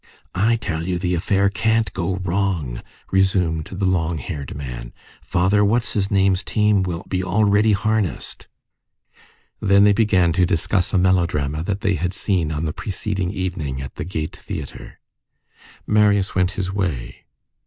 "I 0.33 0.55
tell 0.55 0.87
you 0.87 0.95
that 0.95 1.03
the 1.03 1.13
affair 1.13 1.47
can't 1.51 1.93
go 1.93 2.15
wrong," 2.15 2.81
resumed 3.11 3.65
the 3.65 3.85
long 3.85 4.17
haired 4.17 4.55
man. 4.55 4.93
"Father 5.21 5.63
What's 5.63 5.93
his 5.93 6.09
name's 6.09 6.41
team 6.43 6.81
will 6.81 7.03
be 7.07 7.23
already 7.23 7.73
harnessed." 7.73 8.47
Then 9.59 9.83
they 9.83 9.93
began 9.93 10.33
to 10.33 10.45
discuss 10.47 10.91
a 10.91 10.97
melodrama 10.97 11.61
that 11.65 11.81
they 11.81 11.93
had 11.93 12.15
seen 12.15 12.51
on 12.51 12.65
the 12.65 12.73
preceding 12.73 13.29
evening 13.29 13.79
at 13.79 13.93
the 13.93 14.03
Gaîté 14.03 14.37
Theatre. 14.37 14.99
Marius 15.85 16.33
went 16.33 16.53
his 16.57 16.73
way. 16.73 17.25